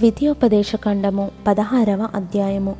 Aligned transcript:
ద్వితీయోపదేశకాండము 0.00 1.30
పదహారవ 1.46 2.08
అధ్యాయము. 2.14 2.76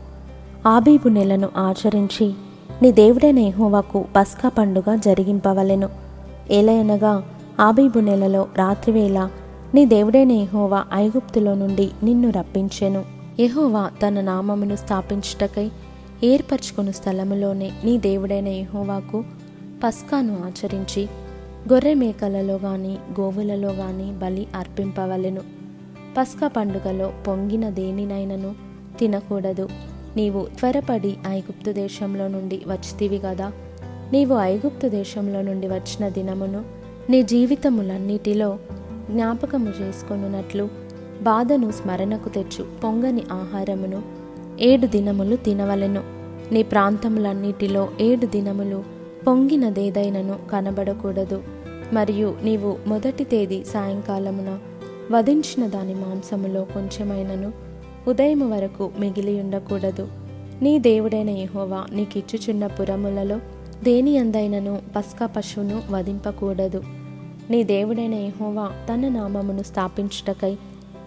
ఆబీబు 0.66 1.08
నెలను 1.08 1.48
ఆచరించి 1.56 2.34
నీ 2.82 2.92
దేవుడైన 2.92 3.38
ఎహోవాకు 3.38 4.04
పస్కా 4.16 4.48
పండుగ 4.48 4.94
జరిగింపవలెను. 4.94 5.88
ఏలయనగా 6.50 7.28
ఆబీబు 7.60 7.98
నెలలో 7.98 8.48
రాత్రివేళ 8.56 9.28
నీ 9.74 9.84
దేవుడైన 9.84 10.30
ఎహోవా 10.30 10.84
ఐగుప్తులో 10.94 11.54
నుండి 11.54 11.90
నిన్ను 12.02 12.30
రప్పించెను. 12.30 13.04
ఎహోవా 13.38 13.90
తన 14.02 14.20
నామమును 14.20 14.76
స్థాపించుటకై 14.76 15.70
ఏర్పరచుకుని 16.24 16.92
స్థలములోనే 16.92 17.70
నీ 17.84 17.98
దేవుడైన 17.98 18.48
ఎహోవాకు 18.48 19.24
పస్కాను 19.84 20.38
ఆచరించి 20.46 21.08
గొర్రె 21.72 21.94
మేకలలో 21.94 22.54
గాని 22.54 22.96
గోవులలో 23.20 23.68
గాని 23.68 24.12
బలి 24.12 24.46
అర్పింపవలెను. 24.54 25.59
పస్క 26.18 26.46
పండుగలో 26.46 27.12
పొంగిన 27.26 27.68
దేనినైనను 27.68 28.54
తినకూడదు. 28.98 29.68
నీవు 30.16 30.46
త్వరపడి 30.58 31.16
ఐగుప్తు 31.28 31.72
దేశంలో 31.72 32.28
నుండి 32.28 32.62
వచ్చితివి 32.66 33.18
కదా 33.18 33.52
నీవు 34.12 34.36
ఐగుప్తు 34.36 34.88
దేశంలో 34.88 35.42
నుండి 35.42 35.66
వచ్చిన 35.66 36.08
దినమును 36.08 36.64
నీ 37.10 37.22
జీవితములన్నిటిలో 37.22 38.58
జ్ఞాపకము 39.10 39.72
చేసుకొనున్నట్లు 39.80 40.68
బాధను 41.22 41.70
స్మరణకు 41.70 42.28
తెచ్చు 42.28 42.66
పొంగని 42.84 43.22
ఆహారమును 43.32 44.02
ఏడు 44.60 44.86
దినములు 44.86 45.36
తినవలెను. 45.36 46.02
నీ 46.52 46.62
ప్రాంతములన్నిటిలో 46.62 47.88
ఏడు 48.00 48.26
దినములు 48.26 48.84
పొంగినదేదైనను 49.26 50.38
కనబడకూడదు. 50.52 51.42
మరియు 51.92 52.34
నీవు 52.42 52.76
మొదటి 52.86 53.24
తేదీ 53.24 53.64
సాయంకాలమున 53.64 54.58
వధించిన 55.10 55.66
దాని 55.66 55.94
మాంసములో 55.94 56.64
కొంచెమైనను 56.64 57.52
ఉదయం 58.08 58.50
వరకు 58.50 58.90
మిగిలి 58.98 59.40
ఉండకూడదు. 59.40 60.08
నీ 60.62 60.78
దేవుడైన 60.78 61.30
యహోవా 61.30 61.86
నీకిచ్చుచున్న 61.92 62.66
పురములలో 62.66 63.38
దేని 63.82 64.18
అందైనను 64.18 64.82
పస్కా 64.96 65.26
పశువును 65.26 65.82
వధింపకూడదు. 65.90 66.82
నీ 67.50 67.62
దేవుడైన 67.62 68.14
యహోవా 68.14 68.70
తన 68.88 69.08
నామమును 69.08 69.62
స్థాపించుటకై 69.62 70.56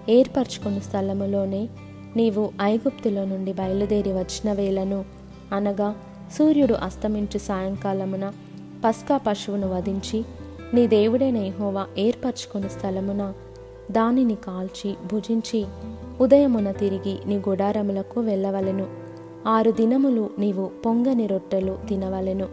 ఏర్పరచుకున్న 0.10 0.80
స్థలములోనే 0.80 1.68
నీవు 2.16 2.52
ఐగుప్తులో 2.62 3.26
నుండి 3.26 3.54
బయలుదేరి 3.54 4.12
వచ్చిన 4.12 4.54
వేళను 4.54 5.06
అనగా 5.52 5.96
సూర్యుడు 6.38 6.74
అస్తమించు 6.74 7.38
సాయంకాలమున 7.38 8.34
పస్కా 8.86 9.18
పశువును 9.18 9.74
వధించి 9.74 10.24
నీ 10.74 10.88
దేవుడైన 10.88 11.38
యహోవా 11.38 11.86
ఏర్పరచుకున్న 11.98 12.68
స్థలమున 12.68 13.34
దానిని 13.92 14.36
కాల్చి 14.36 14.96
భుజించి 15.14 15.66
ఉదయమున 16.22 16.72
తిరిగి 16.72 17.18
నీ 17.26 17.38
గుడారములకు 17.50 18.22
వెళ్ళవలెను. 18.22 18.86
ఆరు 19.48 19.72
దినములు 19.72 20.30
నీవు 20.40 20.70
పొంగని 20.86 21.28
రొట్టెలు 21.28 21.78
తినవలెను. 21.90 22.48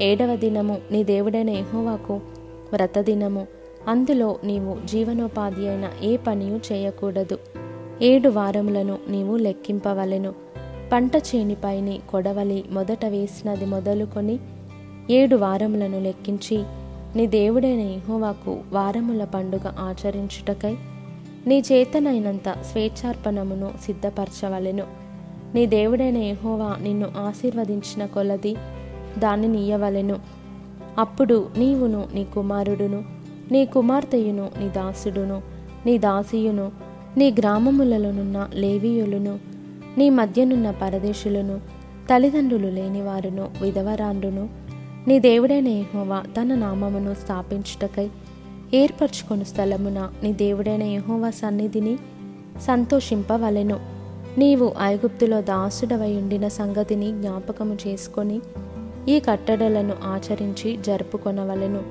ఏడవ 0.00 0.36
దినము 0.36 0.78
నీ 0.90 1.04
దేవుడైన 1.04 1.50
ఎహోవాకు 1.50 2.14
వ్రతదినము 2.72 3.46
అందులో 3.88 4.36
నీవు 4.44 4.86
జీవనోపాధి 4.86 5.68
అయిన 5.68 5.88
ఏ 6.02 6.16
పనియు 6.16 6.60
చేయకూడదు. 6.72 7.38
ఏడు 8.02 8.28
వారములను 8.28 8.98
నీవు 9.08 9.36
లెక్కింపవలెను. 9.36 10.34
పంట 10.92 11.16
చేనిపైని 11.16 12.00
కొడవలి 12.10 12.64
మొదట 12.70 13.04
వేసినది 13.04 13.64
మొదలుకొని 13.64 14.38
ఏడు 15.10 15.36
వారములను 15.36 16.00
లెక్కించి 16.00 16.64
నీ 17.16 17.26
దేవుడైన 17.26 17.80
ఇహోవాకు 17.80 18.58
వారముల 18.72 19.24
పండుగ 19.24 19.72
ఆచరించుటకై 19.78 20.76
నీ 21.46 21.58
చేతనైనంత 21.72 22.48
స్వేచ్ఛార్పణమును 22.48 23.70
సిద్ధపరచవలెను. 23.84 24.84
నీ 25.54 25.66
దేవుడైన 25.66 26.16
ఎహోవా 26.16 26.76
నిన్ను 26.82 27.08
ఆశీర్వదించిన 27.18 28.06
కొలది 28.06 28.56
దానిని 29.18 29.62
ఇయ్యవలెను 29.62 30.16
అప్పుడు 30.98 31.48
నీవును 31.58 32.08
నీ 32.14 32.24
కుమారుడును 32.24 33.04
నీ 33.52 33.66
కుమార్తెయును 33.66 34.50
నీ 34.58 34.68
దాసుడును 34.68 35.42
నీ 35.86 35.98
దాసియును 35.98 36.72
నీ 37.16 37.30
గ్రామములలోనున్న 37.30 38.48
లేవీయులను 38.54 39.38
నీ 39.98 40.10
మధ్యనున్న 40.10 40.70
పరదేశులను 40.70 41.60
తల్లిదండ్రులు 42.10 42.66
లేనివారును 42.66 43.48
విధవరాండును 43.62 44.65
నీ 45.08 45.18
దేవుడైన 45.18 45.68
యహోవా 45.68 46.22
తన 46.40 46.54
నామమును 46.54 47.14
స్థాపించుటకై 47.14 48.10
ఏర్పరచుకొని 48.74 49.44
స్థలమున 49.44 50.10
నీ 50.22 50.32
దేవుడైన 50.32 50.82
యహోవా 50.82 51.30
సన్నిధిని 51.30 51.98
సంతోషింపవలెను. 52.62 53.80
నీవు 54.38 54.72
ఐగుప్తులో 54.82 55.40
దాసుడవై 55.40 56.12
ఉండిన 56.12 56.48
సంగతిని 56.48 57.12
జ్ఞాపకము 57.12 57.76
చేసుకొని 57.86 58.40
ఈ 59.08 59.20
కట్టడలను 59.20 59.94
ఆచరించి 60.04 60.78
జరుపుకొనవలెను. 60.86 61.82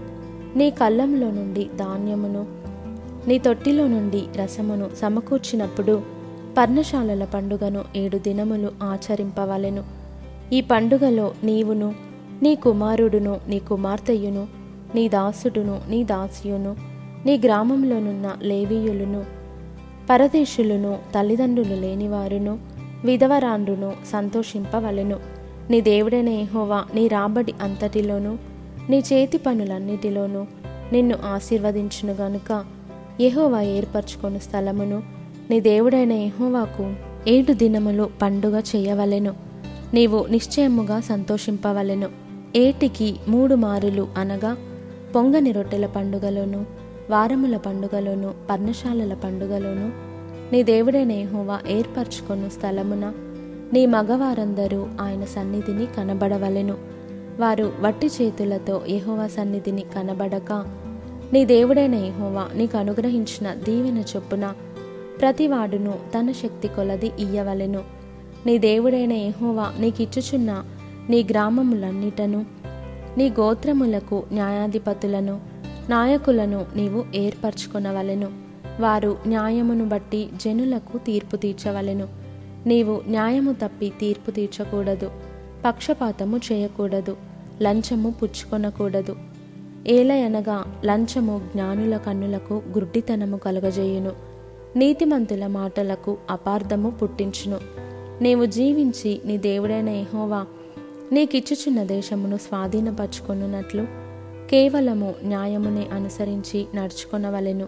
నీ 0.58 0.70
కళ్ళంలో 0.70 1.32
నుండి 1.32 1.70
ధాన్యమును 1.76 2.46
నీ 3.28 3.40
తొట్టిలో 3.40 3.88
నుండి 3.88 4.24
రసమును 4.36 4.90
సమకూర్చినప్పుడు 5.02 6.02
పర్ణశాలల 6.58 7.24
పండుగను 7.24 7.84
ఏడు 7.96 8.18
దినములు 8.18 8.72
ఆచరింపవలెను. 8.84 9.84
ఈ 10.54 10.62
పండుగలో 10.62 11.34
నీవును 11.44 12.15
నీ 12.42 12.56
కుమారుడును 12.56 13.40
నీ 13.48 13.60
కుమార్తెయును 13.60 14.48
నీ 14.96 15.10
దాసుడును 15.10 15.82
నీ 15.90 16.04
దాసియును 16.04 16.76
నీ 17.26 17.38
గ్రామంలోనున్న 17.38 18.36
లేవీయులను 18.42 19.24
పరదేశులను 20.10 20.98
తల్లిదండ్రులు 21.16 21.76
లేనివారును 21.76 22.60
విధవరాండును 23.06 23.94
సంతోషింపవలెను. 24.12 25.20
నీ 25.70 25.82
దేవుడైన 25.82 26.30
ఏహోవా 26.30 26.86
నీ 26.96 27.08
రాబడి 27.08 27.54
అంతటిలోనూ 27.62 28.38
నీ 28.90 29.00
చేతి 29.00 29.38
పనులన్నిటిలోనూ 29.38 30.46
నిన్ను 30.92 31.16
ఆశీర్వదించును 31.26 32.14
గనుక. 32.14 32.66
ఎహోవా 33.22 33.62
ఏర్పరచుకొని 33.62 34.40
స్థలమును 34.40 35.04
నీ 35.50 35.60
దేవుడైన 35.60 36.12
ఎహోవాకు 36.12 36.94
ఏడు 37.28 37.54
దినములు 37.54 38.10
పండుగ 38.22 38.60
చేయవలెను. 38.60 39.34
నీవు 39.94 40.26
నిశ్చయముగా 40.30 41.00
సంతోషింపవలెను. 41.00 42.25
ఏటికి 42.56 43.16
మూడు 43.28 43.56
మారులు 43.56 44.08
అనగా 44.18 44.58
పొంగని 45.16 45.52
రొట్టెల 45.52 45.86
పండుగలోను 45.86 46.66
వారముల 47.10 47.58
పండుగలోను 47.58 48.34
పర్ణశాలల 48.50 49.14
పండుగలోను 49.14 49.92
నీ 50.52 50.64
దేవుడైన 50.64 51.12
యెహోవా 51.12 51.60
ఏర్పరచుకొను 51.68 52.50
స్థలమున 52.50 53.14
నీ 53.74 53.86
మగవారందరూ 53.86 54.88
ఆయన 55.02 55.26
సన్నిధిని 55.26 55.86
కనబడవలెను. 55.86 56.78
వారు 57.40 57.74
వట్టి 57.82 58.08
చేతులతో 58.08 58.82
యహోవా 58.90 59.28
సన్నిధిని 59.28 59.84
కనబడక 59.96 60.52
నీ 61.34 61.46
దేవుడైన 61.46 61.96
యహోవా 61.96 62.48
నీకు 62.56 62.78
అనుగ్రహించిన 62.78 63.54
దీవెన 63.54 64.04
చొప్పున 64.16 64.54
ప్రతివాడును 65.22 65.94
తన 66.20 66.32
శక్తి 66.32 66.68
కొలది 66.68 67.12
ఇయ్యవలెను. 67.20 67.82
నీ 68.46 68.58
దేవుడైన 68.58 69.14
యెహోవా 69.14 69.74
నీకిచ్చుచున్న 69.80 70.64
నీ 71.10 71.24
గ్రామములన్నిటను 71.24 72.46
నీ 73.18 73.30
గోత్రములకు 73.30 74.24
న్యాయాధిపతులను 74.32 75.42
నాయకులను 75.90 76.66
నీవు 76.76 77.06
ఏర్పరచుకొనవలెను. 77.16 78.28
వారు 78.80 79.18
న్యాయమును 79.28 79.86
బట్టి 79.86 80.30
జనులకు 80.46 80.98
తీర్పు 80.98 81.36
తీర్చవలెను. 81.36 82.08
నీవు 82.66 83.02
న్యాయము 83.08 83.52
తప్పి 83.52 83.94
తీర్పు 84.00 84.32
తీర్చకూడదు. 84.32 85.12
పక్షపాతము 85.66 86.38
చేయకూడదు. 86.38 87.18
లంచము 87.62 88.10
పుచ్చుకొనకూడదు. 88.10 89.16
ఏలయనగా 89.88 90.82
లంచము 90.86 91.42
జ్ఞానుల 91.54 91.98
కన్నులకు 91.98 92.54
గుడ్డితనము 92.54 93.38
కలుగజేయును. 93.38 94.12
నీతిమంతుల 94.76 95.48
మాటలకు 95.48 96.18
అపార్థము 96.30 96.90
పుట్టించును. 96.90 97.58
నీవు 98.24 98.46
జీవించి 98.46 99.22
నీ 99.26 99.38
దేవుడైన 99.38 99.90
ఎహోవా 99.90 100.46
నీకిచ్చుచున్న 101.12 101.84
దేశమును 101.84 102.38
స్వాధీనపరచుకొనున్నట్లు 102.38 103.88
కేవలము 104.50 105.16
న్యాయమునే 105.24 105.88
అనుసరించి 105.94 106.66
నడుచుకొనవలెను. 106.76 107.68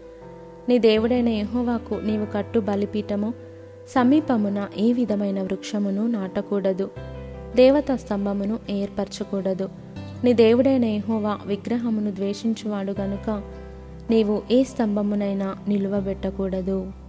నీ 0.69 0.77
దేవుడైన 0.77 1.29
యహోవాకు 1.29 1.93
నీవు 1.93 2.25
కట్టు 2.25 2.59
బలిపీఠము 2.59 3.33
సమీపమున 3.89 4.67
ఏ 4.77 4.93
విధమైన 4.93 5.41
వృక్షమును 5.41 6.07
నాటకూడదు. 6.07 6.91
దేవతా 7.55 7.95
స్తంభమును 7.95 8.59
ఏర్పరచకూడదు. 8.69 9.69
నీ 10.23 10.33
దేవుడైన 10.33 10.85
యహోవా 10.85 11.39
విగ్రహమును 11.45 12.11
ద్వేషించువాడు 12.11 12.95
గనుక 13.01 13.43
నీవు 14.11 14.41
ఏ 14.51 14.63
స్తంభమునైనా 14.63 15.55
నిలువబెట్టకూడదు. 15.67 17.06